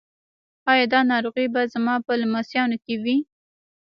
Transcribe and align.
ایا 0.71 0.85
دا 0.93 0.99
ناروغي 1.11 1.45
به 1.53 1.61
زما 1.73 1.95
په 2.05 2.11
لمسیانو 2.21 2.77
کې 2.83 2.95
وي؟ 3.03 3.17